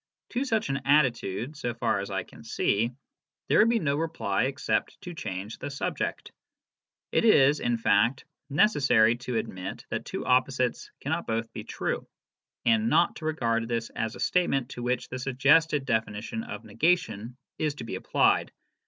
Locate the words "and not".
12.65-13.17